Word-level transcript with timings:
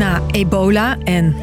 Na 0.00 0.20
ebola 0.30 0.96
en 1.04 1.34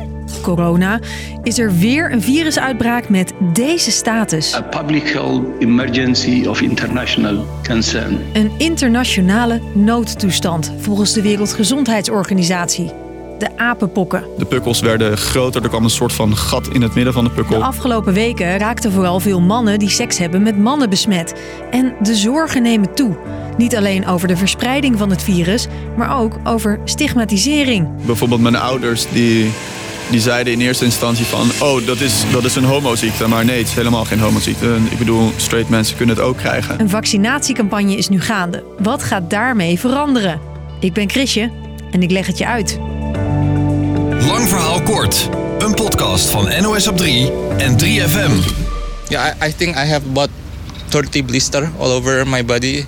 corona 0.41 0.99
is 1.43 1.59
er 1.59 1.73
weer 1.73 2.11
een 2.11 2.21
virusuitbraak 2.21 3.09
met 3.09 3.33
deze 3.53 3.91
status. 3.91 4.55
A 4.55 4.61
public 4.61 5.09
health 5.09 5.43
emergency 5.59 6.45
of 6.47 6.61
international 6.61 7.45
concern. 7.67 8.19
Een 8.33 8.51
internationale 8.57 9.61
noodtoestand 9.73 10.73
volgens 10.79 11.13
de 11.13 11.21
Wereldgezondheidsorganisatie. 11.21 13.06
De 13.37 13.57
apenpokken. 13.57 14.23
De 14.37 14.45
pukkels 14.45 14.79
werden 14.79 15.17
groter, 15.17 15.63
er 15.63 15.69
kwam 15.69 15.83
een 15.83 15.89
soort 15.89 16.13
van 16.13 16.37
gat 16.37 16.67
in 16.67 16.81
het 16.81 16.95
midden 16.95 17.13
van 17.13 17.23
de 17.23 17.29
De 17.29 17.35
pukkel. 17.35 17.63
afgelopen 17.63 18.13
weken 18.13 18.57
raakten 18.57 18.91
vooral 18.91 19.19
veel 19.19 19.41
mannen 19.41 19.79
die 19.79 19.89
seks 19.89 20.17
hebben 20.17 20.41
met 20.43 20.57
mannen 20.57 20.89
besmet. 20.89 21.33
En 21.71 21.93
de 22.01 22.15
zorgen 22.15 22.61
nemen 22.61 22.93
toe. 22.93 23.17
Niet 23.57 23.75
alleen 23.75 24.07
over 24.07 24.27
de 24.27 24.37
verspreiding 24.37 24.97
van 24.97 25.09
het 25.09 25.23
virus, 25.23 25.67
maar 25.97 26.19
ook 26.19 26.39
over 26.43 26.79
stigmatisering. 26.83 27.87
Bijvoorbeeld 28.05 28.41
mijn 28.41 28.55
ouders 28.55 29.05
die, 29.09 29.51
die 30.09 30.19
zeiden 30.19 30.53
in 30.53 30.61
eerste 30.61 30.85
instantie 30.85 31.25
van... 31.25 31.67
oh, 31.67 31.85
dat 31.85 31.99
is, 31.99 32.23
dat 32.31 32.43
is 32.43 32.55
een 32.55 32.63
homoziekte. 32.63 33.27
Maar 33.27 33.45
nee, 33.45 33.57
het 33.57 33.67
is 33.67 33.73
helemaal 33.73 34.05
geen 34.05 34.19
homoziekte. 34.19 34.75
Ik 34.89 34.97
bedoel, 34.97 35.31
straight 35.35 35.69
mensen 35.69 35.97
kunnen 35.97 36.15
het 36.15 36.25
ook 36.25 36.37
krijgen. 36.37 36.79
Een 36.79 36.89
vaccinatiecampagne 36.89 37.95
is 37.95 38.09
nu 38.09 38.21
gaande. 38.21 38.63
Wat 38.79 39.03
gaat 39.03 39.29
daarmee 39.29 39.79
veranderen? 39.79 40.39
Ik 40.79 40.93
ben 40.93 41.09
Chrisje 41.09 41.51
en 41.91 42.01
ik 42.03 42.11
leg 42.11 42.27
het 42.27 42.37
je 42.37 42.45
uit. 42.47 42.79
Lang 44.25 44.47
verhaal 44.47 44.81
kort. 44.81 45.29
Een 45.59 45.73
podcast 45.73 46.29
van 46.29 46.61
NOS 46.61 46.87
op 46.87 46.97
3 46.97 47.31
en 47.57 47.79
3FM. 47.79 48.31
Yeah, 49.07 49.35
I, 49.41 49.47
I 49.47 49.55
think 49.55 49.75
I 49.75 49.79
have 49.79 50.01
about 50.09 50.29
30 50.89 51.25
blister 51.25 51.71
all 51.79 51.91
over 51.91 52.27
my 52.27 52.45
body. 52.45 52.85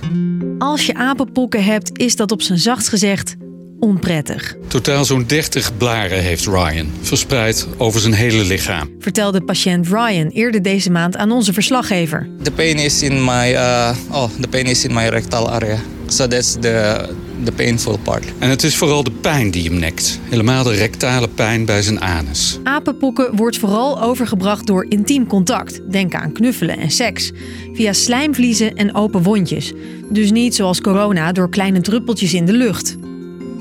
Als 0.58 0.86
je 0.86 0.94
apenpokken 0.94 1.64
hebt, 1.64 1.98
is 1.98 2.16
dat 2.16 2.32
op 2.32 2.42
zijn 2.42 2.58
zachtst 2.58 2.88
gezegd 2.88 3.36
onprettig. 3.80 4.56
Totaal 4.68 5.04
zo'n 5.04 5.24
30 5.26 5.76
blaren 5.76 6.22
heeft 6.22 6.46
Ryan, 6.46 6.92
verspreid 7.02 7.66
over 7.76 8.00
zijn 8.00 8.14
hele 8.14 8.44
lichaam. 8.44 8.88
Vertelde 8.98 9.40
patiënt 9.40 9.86
Ryan 9.86 10.28
eerder 10.28 10.62
deze 10.62 10.90
maand 10.90 11.16
aan 11.16 11.30
onze 11.30 11.52
verslaggever. 11.52 12.28
The 12.42 12.50
pain 12.50 12.76
is 12.76 13.02
in 13.02 13.24
my 13.24 13.52
uh, 13.52 13.96
oh, 14.10 14.30
the 14.40 14.48
pain 14.48 14.64
is 14.64 14.84
in 14.84 14.94
my 14.94 15.08
rectal 15.08 15.50
area. 15.50 15.78
So 16.10 16.26
that's 16.26 16.52
the 16.52 17.08
the 17.44 17.52
painful 17.52 17.98
part. 17.98 18.24
En 18.38 18.50
het 18.50 18.62
is 18.62 18.76
vooral 18.76 19.04
de 19.04 19.10
pijn 19.10 19.50
die 19.50 19.64
hem 19.64 19.78
nekt. 19.78 20.20
Helemaal 20.28 20.64
de 20.64 20.74
rectale 20.74 21.28
pijn 21.28 21.64
bij 21.64 21.82
zijn 21.82 22.00
anus. 22.00 22.58
Apenpokken 22.62 23.36
wordt 23.36 23.58
vooral 23.58 24.02
overgebracht 24.02 24.66
door 24.66 24.86
intiem 24.88 25.26
contact. 25.26 25.80
Denk 25.90 26.14
aan 26.14 26.32
knuffelen 26.32 26.78
en 26.78 26.90
seks. 26.90 27.32
Via 27.72 27.92
slijmvliezen 27.92 28.74
en 28.74 28.94
open 28.94 29.22
wondjes. 29.22 29.72
Dus 30.08 30.30
niet 30.30 30.54
zoals 30.54 30.80
corona 30.80 31.32
door 31.32 31.50
kleine 31.50 31.80
druppeltjes 31.80 32.34
in 32.34 32.46
de 32.46 32.52
lucht. 32.52 32.96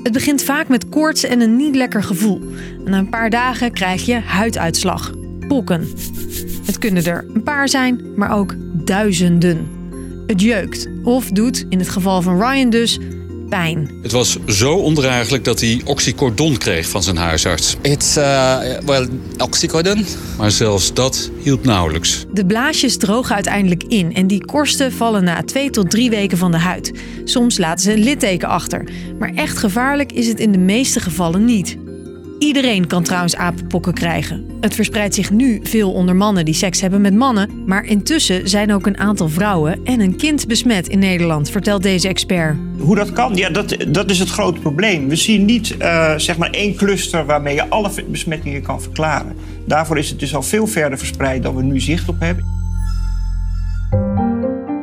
Het 0.04 0.14
begint 0.14 0.44
vaak 0.44 0.68
met 0.68 0.90
koorts 0.90 1.24
en 1.24 1.42
een 1.42 1.56
niet 1.56 1.76
lekker 1.76 2.04
gevoel. 2.04 2.42
Na 2.86 2.98
een 2.98 3.10
paar 3.10 3.30
dagen 3.30 3.72
krijg 3.72 4.06
je 4.06 4.20
huiduitslag. 4.20 5.12
Pokken. 5.48 5.88
Het 6.66 6.78
kunnen 6.78 7.06
er 7.06 7.26
een 7.34 7.44
paar 7.44 7.70
zijn, 7.70 8.02
maar 8.16 8.38
ook 8.38 8.56
duizenden. 8.86 9.79
Het 10.30 10.42
jeukt. 10.42 10.88
Of 11.04 11.30
doet, 11.30 11.66
in 11.70 11.80
het 11.80 11.90
geval 11.90 12.22
van 12.22 12.42
Ryan 12.42 12.70
dus, 12.70 13.00
pijn. 13.50 13.92
Het 14.02 14.12
was 14.12 14.38
zo 14.48 14.74
ondraaglijk 14.74 15.44
dat 15.44 15.60
hij 15.60 15.82
oxycodon 15.86 16.58
kreeg 16.58 16.90
van 16.90 17.04
zijn 17.04 17.18
huisarts. 17.18 17.78
It's 17.82 18.18
uh, 18.18 18.60
well 18.86 19.08
oxycodone. 19.38 20.04
Maar 20.38 20.52
zelfs 20.52 20.94
dat 20.94 21.32
hielp 21.44 21.66
nauwelijks. 21.66 22.26
De 22.34 22.46
blaasjes 22.46 22.98
drogen 22.98 23.36
uiteindelijk 23.36 23.84
in 23.84 24.14
en 24.16 24.28
die 24.28 24.46
korsten 24.46 24.92
vallen 24.92 25.24
na 25.24 25.44
twee 25.44 25.70
tot 25.70 25.90
drie 25.90 26.10
weken 26.10 26.38
van 26.38 26.52
de 26.52 26.58
huid. 26.58 26.92
Soms 27.24 27.58
laten 27.58 27.84
ze 27.84 27.94
een 27.94 28.04
litteken 28.04 28.48
achter. 28.48 28.90
Maar 29.20 29.32
echt 29.36 29.58
gevaarlijk 29.58 30.12
is 30.12 30.28
het 30.28 30.40
in 30.40 30.52
de 30.52 30.58
meeste 30.58 31.00
gevallen 31.00 31.46
niet. 31.46 31.78
Iedereen 32.40 32.88
kan 32.88 33.04
trouwens 33.04 33.36
apenpokken 33.36 33.94
krijgen. 33.94 34.48
Het 34.62 34.76
verspreidt 34.76 35.16
zich 35.16 35.32
nu 35.32 35.60
veel 35.64 35.92
onder 35.92 36.16
mannen 36.16 36.46
die 36.46 36.54
seks 36.54 36.82
hebben 36.82 37.02
met 37.02 37.14
mannen. 37.14 37.64
Maar 37.66 37.86
intussen 37.86 38.50
zijn 38.50 38.74
ook 38.74 38.86
een 38.86 38.98
aantal 38.98 39.30
vrouwen 39.30 39.80
en 39.84 40.00
een 40.00 40.16
kind 40.16 40.48
besmet 40.48 40.88
in 40.88 41.00
Nederland, 41.00 41.50
vertelt 41.50 41.84
deze 41.84 42.08
expert. 42.08 42.58
Hoe 42.78 42.96
dat 42.96 43.14
kan, 43.14 43.36
ja, 43.36 43.50
dat, 43.50 43.76
dat 43.88 44.10
is 44.10 44.20
het 44.20 44.30
grote 44.30 44.60
probleem. 44.60 45.08
We 45.08 45.16
zien 45.16 45.46
niet 45.46 45.78
eh, 45.78 46.14
zeg 46.18 46.38
maar 46.38 46.50
één 46.50 46.76
cluster 46.76 47.26
waarmee 47.26 47.56
je 47.56 47.70
alle 47.70 47.90
besmettingen 48.08 48.62
kan 48.62 48.82
verklaren. 48.82 49.36
Daarvoor 49.66 49.98
is 49.98 50.10
het 50.10 50.20
dus 50.20 50.36
al 50.36 50.44
veel 50.44 50.68
verder 50.68 50.98
verspreid 50.98 51.44
dan 51.44 51.56
we 51.56 51.64
nu 51.64 51.80
zicht 51.80 52.10
op 52.10 52.20
hebben. 52.20 52.46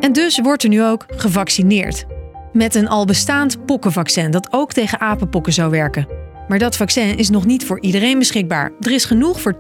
En 0.00 0.12
dus 0.12 0.41
wordt 0.41 0.62
er 0.62 0.69
nu 0.69 0.84
ook 0.84 1.05
gevaccineerd. 1.09 2.06
Met 2.53 2.75
een 2.75 2.89
al 2.89 3.05
bestaand 3.05 3.66
pokkenvaccin 3.66 4.31
dat 4.31 4.49
ook 4.50 4.72
tegen 4.72 5.00
apenpokken 5.00 5.53
zou 5.53 5.71
werken. 5.71 6.25
Maar 6.49 6.59
dat 6.59 6.77
vaccin 6.77 7.19
is 7.19 7.31
nog 7.31 7.47
niet 7.47 7.65
voor 7.67 7.81
iedereen 7.81 8.19
beschikbaar. 8.19 8.73
Er 8.81 8.93
is 8.93 9.05
genoeg 9.05 9.41
voor 9.41 9.57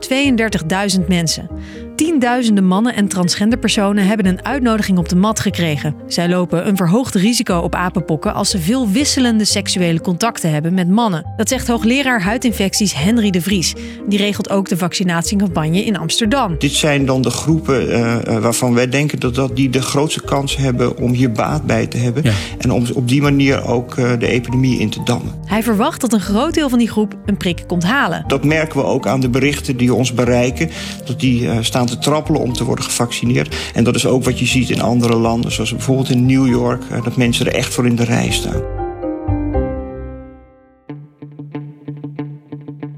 32.000 0.98 1.06
mensen. 1.08 1.48
Tienduizenden 1.96 2.66
mannen 2.66 2.94
en 2.94 3.08
transgender 3.08 3.58
personen 3.58 4.06
hebben 4.06 4.26
een 4.26 4.44
uitnodiging 4.44 4.98
op 4.98 5.08
de 5.08 5.16
mat 5.16 5.40
gekregen. 5.40 5.94
Zij 6.06 6.28
lopen 6.28 6.68
een 6.68 6.76
verhoogd 6.76 7.14
risico 7.14 7.58
op 7.58 7.74
apenpokken 7.74 8.34
als 8.34 8.50
ze 8.50 8.58
veel 8.58 8.90
wisselende 8.90 9.44
seksuele 9.44 10.00
contacten 10.00 10.50
hebben 10.50 10.74
met 10.74 10.88
mannen. 10.88 11.32
Dat 11.36 11.48
zegt 11.48 11.68
hoogleraar 11.68 12.22
huidinfecties 12.22 12.94
Henry 12.94 13.30
de 13.30 13.40
Vries. 13.40 13.74
Die 14.08 14.18
regelt 14.18 14.50
ook 14.50 14.68
de 14.68 14.76
vaccinatiecampagne 14.76 15.84
in 15.84 15.96
Amsterdam. 15.96 16.58
Dit 16.58 16.72
zijn 16.72 17.06
dan 17.06 17.22
de 17.22 17.30
groepen 17.30 17.90
eh, 17.90 18.26
eh, 18.26 18.42
waarvan 18.42 18.74
wij 18.74 18.88
denken 18.88 19.20
dat, 19.20 19.34
dat 19.34 19.56
die 19.56 19.70
de 19.70 19.82
grootste 19.82 20.22
kans 20.22 20.56
hebben 20.56 20.96
om 20.98 21.12
hier 21.12 21.32
baat 21.32 21.66
bij 21.66 21.86
te 21.86 21.96
hebben. 21.96 22.24
En 22.58 22.72
om 22.72 22.86
op 22.94 23.08
die 23.08 23.22
manier 23.22 23.64
ook 23.64 23.96
eh, 23.96 24.10
de 24.18 24.26
epidemie 24.26 24.78
in 24.78 24.90
te 24.90 25.02
dammen. 25.04 25.32
Hij 25.46 25.62
verwacht 25.62 26.00
dat 26.00 26.12
een 26.12 26.20
groot 26.20 26.54
deel 26.54 26.68
van 26.68 26.78
die 26.78 26.88
groep 26.88 27.16
een 27.26 27.36
prik 27.36 27.64
komt 27.66 27.84
halen. 27.84 28.24
Dat 28.26 28.44
merken 28.44 28.78
we 28.78 28.84
ook 28.84 29.06
aan 29.06 29.20
de 29.20 29.28
berichten 29.28 29.76
die 29.76 29.94
ons 29.94 30.14
bereiken. 30.14 30.70
Dat 31.04 31.20
die 31.20 31.48
eh, 31.48 31.58
staan 31.60 31.85
te 31.86 31.98
trappelen 31.98 32.40
om 32.40 32.52
te 32.52 32.64
worden 32.64 32.84
gevaccineerd. 32.84 33.56
En 33.74 33.84
dat 33.84 33.94
is 33.94 34.06
ook 34.06 34.24
wat 34.24 34.38
je 34.38 34.46
ziet 34.46 34.70
in 34.70 34.80
andere 34.80 35.16
landen, 35.16 35.52
zoals 35.52 35.70
bijvoorbeeld 35.70 36.10
in 36.10 36.26
New 36.26 36.46
York. 36.46 36.82
eh, 36.90 37.04
dat 37.04 37.16
mensen 37.16 37.46
er 37.46 37.54
echt 37.54 37.74
voor 37.74 37.86
in 37.86 37.96
de 37.96 38.04
rij 38.04 38.30
staan. 38.30 38.62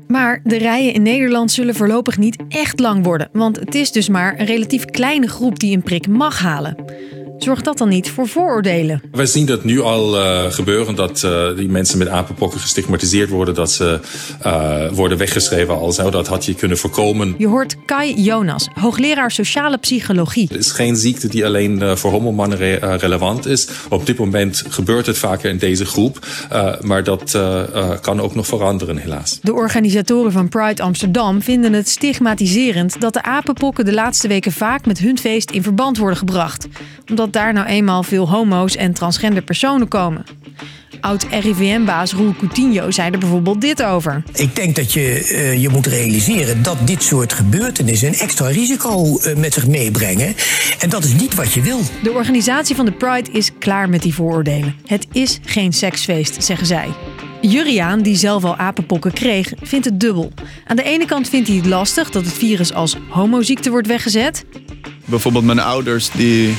Maar 0.09 0.41
de 0.45 0.59
rijen 0.59 0.93
in 0.93 1.03
Nederland 1.03 1.51
zullen 1.51 1.75
voorlopig 1.75 2.19
niet 2.19 2.43
echt 2.49 2.81
lang 2.81 3.05
worden. 3.05 3.29
Want 3.33 3.57
het 3.57 3.75
is 3.75 3.93
dus 3.93 4.09
maar 4.09 4.41
een 4.41 4.47
relatief 4.47 4.85
kleine 4.85 5.29
groep 5.29 5.59
die 5.59 5.77
een 5.77 5.83
prik 5.83 6.09
mag 6.09 6.39
halen. 6.39 6.77
Zorgt 7.39 7.65
dat 7.65 7.79
dan 7.79 7.89
niet 7.89 8.11
voor 8.11 8.29
vooroordelen? 8.29 9.03
Wij 9.13 9.27
zien 9.27 9.47
dat 9.47 9.65
nu 9.65 9.81
al 9.81 10.17
uh, 10.17 10.45
gebeuren, 10.51 10.95
dat 10.95 11.23
uh, 11.25 11.57
die 11.57 11.69
mensen 11.69 11.99
met 11.99 12.09
apenpokken 12.09 12.61
gestigmatiseerd 12.61 13.29
worden, 13.29 13.55
dat 13.55 13.71
ze 13.71 14.01
uh, 14.47 14.93
worden 14.93 15.19
weggeschreven 15.19 15.79
als 15.79 15.97
nou, 15.97 16.11
dat 16.11 16.27
had 16.27 16.45
je 16.45 16.55
kunnen 16.55 16.79
voorkomen. 16.79 17.35
Je 17.39 17.47
hoort 17.47 17.77
Kai 17.85 18.23
Jonas, 18.23 18.69
hoogleraar 18.75 19.31
sociale 19.31 19.77
psychologie. 19.77 20.49
Het 20.49 20.59
is 20.59 20.71
geen 20.71 20.97
ziekte 20.97 21.29
die 21.29 21.47
alleen 21.47 21.97
voor 21.97 22.11
homomannen 22.11 22.59
re 22.59 22.97
relevant 22.97 23.47
is. 23.47 23.69
Op 23.89 24.07
dit 24.07 24.19
moment 24.19 24.65
gebeurt 24.69 25.07
het 25.07 25.19
vaker 25.19 25.51
in 25.51 25.59
deze 25.59 25.85
groep, 25.85 26.27
maar 26.81 27.05
dat 27.05 27.39
kan 28.01 28.21
ook 28.21 28.35
nog 28.35 28.47
veranderen 28.47 28.97
helaas. 28.97 29.39
De 29.43 29.55
organisatoren 29.55 30.33
van 30.33 30.49
Pride 30.49 30.83
Amsterdam 30.83 31.43
vinden 31.43 31.73
het 31.73 31.89
stigmatiserend 31.89 33.01
dat 33.01 33.13
de 33.13 33.23
apenpokken 33.23 33.85
de 33.85 33.95
laatste 33.95 34.29
weken 34.29 34.53
vaak 34.53 34.87
met 34.87 34.99
hun 34.99 35.19
feest 35.19 35.51
in 35.51 35.63
verband 35.63 35.99
worden 35.99 36.19
gebracht. 36.19 36.67
Omdat 37.11 37.28
daar 37.33 37.53
nou 37.53 37.67
eenmaal 37.67 38.03
veel 38.03 38.29
homo's 38.29 38.77
en 38.77 38.95
transgender 38.95 39.43
personen 39.43 39.89
komen. 39.89 40.25
Oud-RIVM-baas 41.01 42.13
Roel 42.13 42.35
Coutinho 42.39 42.91
zei 42.91 43.11
er 43.11 43.19
bijvoorbeeld 43.19 43.61
dit 43.61 43.83
over. 43.83 44.23
Ik 44.35 44.57
denk 44.57 44.77
dat 44.77 44.93
je 44.93 45.29
uh, 45.33 45.63
je 45.63 45.69
moet 45.69 45.87
realiseren 45.87 46.63
dat 46.63 46.77
dit 46.85 47.03
soort 47.03 47.33
gebeurtenissen 47.33 48.09
een 48.09 48.15
extra 48.15 48.47
risico 48.47 49.19
uh, 49.19 49.37
met 49.37 49.55
zich 49.55 49.67
meebrengen. 49.67 50.35
En 50.79 50.89
dat 50.89 51.05
is 51.05 51.13
niet 51.13 51.35
wat 51.35 51.53
je 51.53 51.61
wil. 51.61 51.81
De 52.03 52.13
organisatie 52.13 52.77
van 52.77 52.85
de 52.85 52.93
Pride 52.93 53.31
is 53.31 53.51
klaar 53.59 53.89
met 53.89 54.03
die 54.03 54.15
vooroordelen. 54.15 54.75
Het 54.87 55.07
is 55.13 55.39
geen 55.45 55.73
seksfeest, 55.73 56.45
zeggen 56.45 56.67
zij. 56.67 56.89
Juriaan, 57.41 58.03
die 58.03 58.17
zelf 58.17 58.45
al 58.45 58.57
apenpokken 58.57 59.13
kreeg, 59.13 59.53
vindt 59.63 59.85
het 59.85 60.01
dubbel. 60.01 60.33
Aan 60.67 60.77
de 60.77 60.83
ene 60.83 61.05
kant 61.05 61.29
vindt 61.29 61.49
hij 61.49 61.57
het 61.57 61.67
lastig 61.67 62.11
dat 62.11 62.25
het 62.25 62.35
virus 62.35 62.73
als 62.73 62.97
homoziekte 63.09 63.71
wordt 63.71 63.87
weggezet. 63.87 64.45
Bijvoorbeeld 65.05 65.45
mijn 65.45 65.61
ouders 65.61 66.11
die 66.11 66.55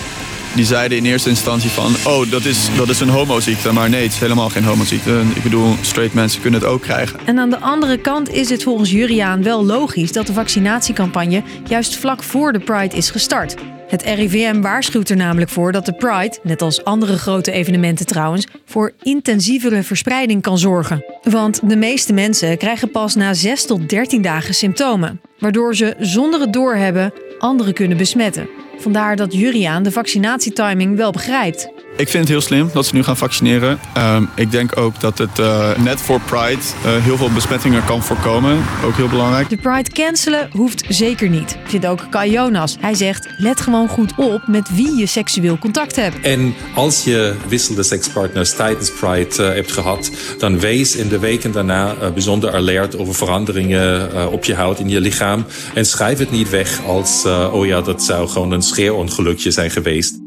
die 0.56 0.66
zeiden 0.66 0.98
in 0.98 1.06
eerste 1.06 1.30
instantie 1.30 1.70
van... 1.70 1.96
oh, 2.06 2.32
dat 2.32 2.46
is, 2.46 2.70
dat 2.78 2.90
is 2.90 3.00
een 3.00 3.10
homoziekte. 3.10 3.72
Maar 3.72 3.90
nee, 3.90 4.04
het 4.04 4.12
is 4.12 4.20
helemaal 4.20 4.50
geen 4.50 4.64
homoziekte. 4.64 5.22
Ik 5.36 5.44
bedoel, 5.44 5.76
straight 5.82 6.14
mensen 6.14 6.42
kunnen 6.42 6.60
het 6.60 6.70
ook 6.70 6.82
krijgen. 6.82 7.20
En 7.26 7.40
aan 7.40 7.50
de 7.50 7.60
andere 7.60 7.98
kant 7.98 8.34
is 8.34 8.50
het 8.50 8.64
volgens 8.64 8.92
Juriaan 8.92 9.44
wel 9.44 9.66
logisch... 9.66 10.12
dat 10.12 10.28
de 10.28 10.34
vaccinatiecampagne 10.34 11.44
juist 11.68 11.96
vlak 11.96 12.24
voor 12.24 12.54
de 12.54 12.60
Pride 12.60 12.96
is 12.96 13.10
gestart. 13.10 13.56
Het 13.88 14.04
RIVM 14.04 14.62
waarschuwt 14.62 15.10
er 15.10 15.16
namelijk 15.16 15.52
voor 15.52 15.72
dat 15.72 15.86
de 15.86 15.94
Pride, 15.94 16.38
net 16.44 16.62
als 16.62 16.84
andere 16.84 17.18
grote 17.18 17.52
evenementen 17.52 18.06
trouwens, 18.06 18.48
voor 18.66 18.92
intensievere 19.02 19.84
verspreiding 19.84 20.42
kan 20.42 20.58
zorgen. 20.58 21.06
Want 21.24 21.70
de 21.70 21.76
meeste 21.76 22.14
mensen 22.14 22.58
krijgen 22.58 22.92
pas 22.92 23.16
na 23.16 23.34
6 23.34 23.66
tot 23.66 23.90
13 23.90 24.22
dagen 24.22 24.54
symptomen, 24.54 25.22
waardoor 25.40 25.76
ze 25.76 25.96
zonder 26.00 26.40
het 26.40 26.54
doorhebben 26.54 27.14
anderen 27.40 27.74
kunnen 27.74 27.98
besmetten. 27.98 28.50
Vandaar 28.80 29.16
dat 29.16 29.34
Juriaan 29.34 29.84
de 29.84 29.92
vaccinatietiming 29.92 30.96
wel 30.98 31.12
begrijpt. 31.12 31.70
Ik 32.00 32.10
vind 32.10 32.24
het 32.24 32.28
heel 32.28 32.42
slim 32.42 32.70
dat 32.74 32.86
ze 32.86 32.96
nu 32.96 33.04
gaan 33.04 33.18
vaccineren. 33.18 33.80
Ehm, 33.94 34.24
ik 34.36 34.52
denk 34.52 34.78
ook 34.78 35.00
dat 35.00 35.18
het 35.18 35.40
uh, 35.40 35.78
net 35.78 36.02
voor 36.02 36.20
Pride 36.22 36.62
uh, 36.86 37.04
heel 37.04 37.18
veel 37.18 37.32
besmettingen 37.32 37.86
kan 37.86 38.04
voorkomen. 38.04 38.58
Ook 38.86 38.96
heel 38.96 39.08
belangrijk. 39.08 39.50
De 39.50 39.58
Pride 39.58 39.90
cancelen 39.92 40.50
hoeft 40.52 40.86
zeker 40.88 41.30
niet, 41.30 41.58
vindt 41.64 41.86
ook 41.86 42.08
Kai 42.10 42.32
Jonas. 42.32 42.78
Hij 42.80 42.94
zegt, 42.94 43.28
let 43.38 43.62
gewoon 43.62 43.88
goed 43.88 44.14
op 44.18 44.48
met 44.48 44.76
wie 44.76 44.96
je 44.96 45.06
seksueel 45.06 45.58
contact 45.58 45.96
hebt. 45.96 46.20
En 46.22 46.54
als 46.76 47.04
je 47.04 47.36
wisselde 47.48 47.84
sekspartners 47.84 48.56
tijdens 48.56 48.92
Pride 48.92 49.36
uh, 49.40 49.54
hebt 49.54 49.72
gehad... 49.72 50.12
dan 50.38 50.60
wees 50.60 50.96
in 50.96 51.08
de 51.08 51.20
weken 51.20 51.52
daarna 51.52 51.96
bijzonder 52.14 52.56
alert 52.56 52.98
over 52.98 53.16
veranderingen 53.16 54.32
op 54.32 54.46
je 54.46 54.56
huid, 54.56 54.80
in 54.80 54.90
je 54.90 55.02
lichaam. 55.02 55.46
En 55.74 55.86
schrijf 55.86 56.20
het 56.20 56.32
niet 56.32 56.50
weg 56.50 56.82
als, 56.86 57.26
oh 57.52 57.66
ja, 57.66 57.82
dat 57.82 58.04
zou 58.04 58.28
gewoon 58.28 58.52
een 58.52 58.62
scheerongelukje 58.62 59.52
zijn 59.52 59.72
geweest. 59.72 60.19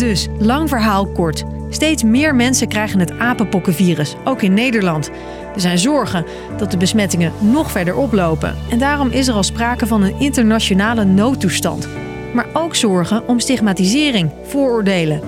Dus, 0.00 0.28
lang 0.38 0.68
verhaal 0.68 1.06
kort. 1.06 1.44
Steeds 1.68 2.02
meer 2.02 2.34
mensen 2.34 2.68
krijgen 2.68 3.00
het 3.00 3.18
apenpokkenvirus, 3.18 4.16
ook 4.24 4.42
in 4.42 4.54
Nederland. 4.54 5.10
Er 5.54 5.60
zijn 5.60 5.78
zorgen 5.78 6.24
dat 6.56 6.70
de 6.70 6.76
besmettingen 6.76 7.32
nog 7.38 7.70
verder 7.70 7.96
oplopen. 7.96 8.56
En 8.70 8.78
daarom 8.78 9.08
is 9.10 9.28
er 9.28 9.34
al 9.34 9.42
sprake 9.42 9.86
van 9.86 10.02
een 10.02 10.18
internationale 10.18 11.04
noodtoestand. 11.04 11.88
Maar 12.34 12.46
ook 12.52 12.74
zorgen 12.74 13.28
om 13.28 13.40
stigmatisering, 13.40 14.30
vooroordelen. 14.42 15.20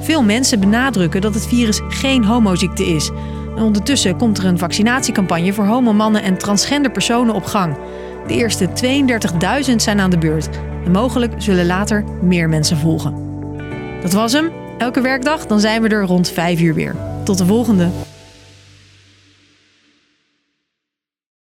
Veel 0.00 0.22
mensen 0.22 0.60
benadrukken 0.60 1.20
dat 1.20 1.34
het 1.34 1.46
virus 1.46 1.80
geen 1.88 2.24
homoziekte 2.24 2.86
is. 2.86 3.10
En 3.56 3.62
ondertussen 3.62 4.16
komt 4.16 4.38
er 4.38 4.44
een 4.44 4.58
vaccinatiecampagne 4.58 5.52
voor 5.52 5.66
homomannen 5.66 6.22
en 6.22 6.38
transgender 6.38 6.90
personen 6.90 7.34
op 7.34 7.44
gang. 7.44 7.76
De 8.26 8.34
eerste 8.34 8.68
32.000 9.70 9.74
zijn 9.76 10.00
aan 10.00 10.10
de 10.10 10.18
beurt. 10.18 10.48
En 10.84 10.90
mogelijk 10.90 11.32
zullen 11.36 11.66
later 11.66 12.04
meer 12.22 12.48
mensen 12.48 12.76
volgen. 12.76 13.29
Dat 14.02 14.12
was 14.12 14.32
hem. 14.32 14.50
Elke 14.78 15.00
werkdag 15.00 15.46
dan 15.46 15.60
zijn 15.60 15.82
we 15.82 15.88
er 15.88 16.04
rond 16.04 16.30
5 16.30 16.60
uur 16.60 16.74
weer. 16.74 16.96
Tot 17.24 17.38
de 17.38 17.46
volgende. 17.46 17.88